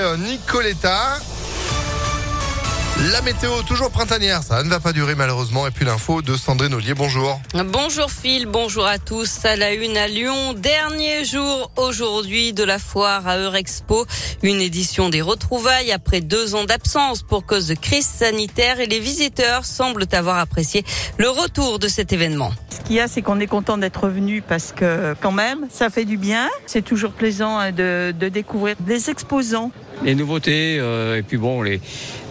[0.00, 1.29] Nicoletta.
[3.08, 5.66] La météo toujours printanière, ça ne va pas durer malheureusement.
[5.66, 7.40] Et puis l'info de Sandrine Ollier, bonjour.
[7.54, 9.42] Bonjour Phil, bonjour à tous.
[9.46, 14.04] À la une à Lyon, dernier jour aujourd'hui de la foire à Eurexpo.
[14.42, 19.00] Une édition des retrouvailles après deux ans d'absence pour cause de crise sanitaire et les
[19.00, 20.84] visiteurs semblent avoir apprécié
[21.16, 22.52] le retour de cet événement.
[22.68, 25.88] Ce qu'il y a, c'est qu'on est content d'être venu parce que quand même, ça
[25.88, 26.50] fait du bien.
[26.66, 29.72] C'est toujours plaisant hein, de, de découvrir des exposants
[30.02, 30.78] les nouveautés.
[30.78, 31.80] Euh, et puis bon, les,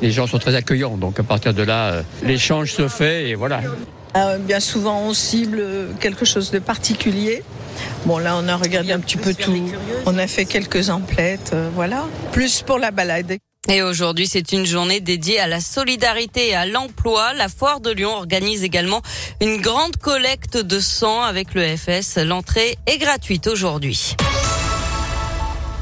[0.00, 0.96] les gens sont très accueillants.
[0.96, 3.62] Donc à partir de là, euh, l'échange se fait et voilà.
[4.16, 5.62] Euh, bien souvent, on cible
[6.00, 7.42] quelque chose de particulier.
[8.06, 9.70] Bon, là, on a regardé un petit peu tout.
[10.06, 12.04] On a fait quelques emplettes, voilà.
[12.32, 13.38] Plus pour la balade.
[13.70, 17.34] Et aujourd'hui, c'est une journée dédiée à la solidarité et à l'emploi.
[17.34, 19.02] La Foire de Lyon organise également
[19.42, 22.16] une grande collecte de sang avec le FS.
[22.16, 24.16] L'entrée est gratuite aujourd'hui.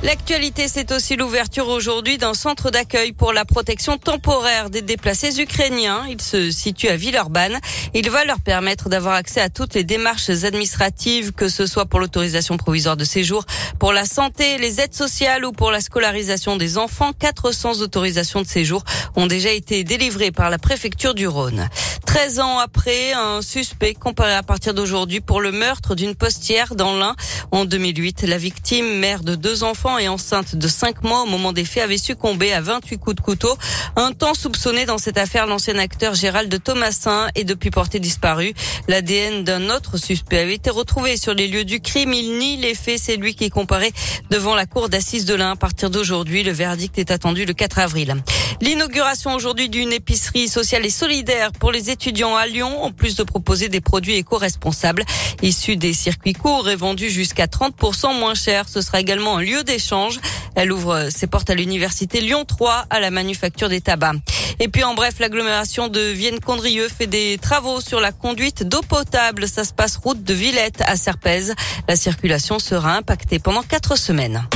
[0.03, 6.05] L'actualité, c'est aussi l'ouverture aujourd'hui d'un centre d'accueil pour la protection temporaire des déplacés ukrainiens.
[6.09, 7.59] Il se situe à Villeurbanne.
[7.95, 11.99] Il va leur permettre d'avoir accès à toutes les démarches administratives, que ce soit pour
[11.99, 13.47] l'autorisation provisoire de séjour,
[13.79, 17.13] pour la santé, les aides sociales ou pour la scolarisation des enfants.
[17.19, 18.85] 400 autorisations de séjour
[19.17, 21.69] ont déjà été délivrées par la préfecture du Rhône.
[22.17, 26.97] 13 ans après, un suspect comparé à partir d'aujourd'hui pour le meurtre d'une postière dans
[26.97, 27.15] l'Ain.
[27.51, 31.53] En 2008, la victime, mère de deux enfants et enceinte de cinq mois au moment
[31.53, 33.55] des faits, avait succombé à 28 coups de couteau.
[33.97, 38.55] Un temps soupçonné dans cette affaire, l'ancien acteur Gérald Thomasin est depuis porté disparu.
[38.89, 42.15] L'ADN d'un autre suspect avait été retrouvé sur les lieux du crime.
[42.15, 42.99] Il nie les faits.
[42.99, 43.93] C'est lui qui est comparé
[44.31, 46.45] devant la cour d'assises de l'Ain à partir d'aujourd'hui.
[46.45, 48.17] Le verdict est attendu le 4 avril.
[48.63, 53.25] L'inauguration aujourd'hui d'une épicerie sociale et solidaire pour les étudiants à Lyon, en plus de
[53.25, 55.05] proposer des produits éco-responsables
[55.43, 58.69] issus des circuits courts et vendus jusqu'à 30% moins cher.
[58.69, 60.21] Ce sera également un lieu d'échange.
[60.55, 64.17] Elle ouvre ses portes à l'université Lyon 3 à la manufacture des tabacs.
[64.61, 69.49] Et puis en bref, l'agglomération de Vienne-Condrieux fait des travaux sur la conduite d'eau potable.
[69.49, 71.55] Ça se passe route de Villette à Serpèze.
[71.89, 74.47] La circulation sera impactée pendant quatre semaines.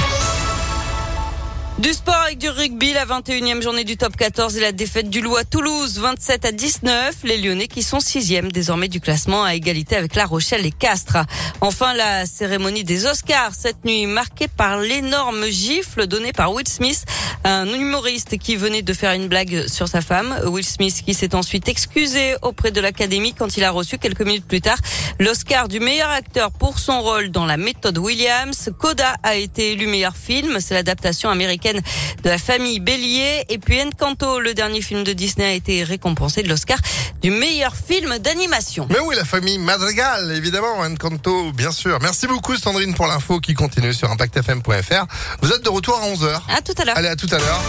[1.81, 5.23] Du sport avec du rugby, la 21e journée du top 14 et la défaite du
[5.23, 7.17] Loup à Toulouse, 27 à 19.
[7.25, 11.17] Les Lyonnais qui sont sixième désormais du classement à égalité avec La Rochelle et Castres.
[11.63, 17.07] Enfin, la cérémonie des Oscars cette nuit marquée par l'énorme gifle donnée par Will Smith,
[17.45, 20.39] un humoriste qui venait de faire une blague sur sa femme.
[20.45, 24.47] Will Smith qui s'est ensuite excusé auprès de l'Académie quand il a reçu quelques minutes
[24.47, 24.77] plus tard
[25.21, 28.71] l'Oscar du meilleur acteur pour son rôle dans la méthode Williams.
[28.79, 30.59] Coda a été élu meilleur film.
[30.61, 33.45] C'est l'adaptation américaine de la famille Bélier.
[33.49, 36.79] Et puis Encanto, le dernier film de Disney, a été récompensé de l'Oscar
[37.23, 38.87] du meilleur film d'animation.
[38.91, 41.99] Mais oui, la famille Madrigal, évidemment, Encanto, bien sûr.
[42.01, 45.07] Merci beaucoup Sandrine pour l'info qui continue sur ImpactFM.fr.
[45.43, 46.41] Vous êtes de retour à 11h.
[46.57, 46.97] À tout à l'heure.
[46.97, 47.63] Allez, à tout à l'heure.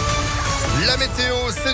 [0.86, 1.70] La météo, c'est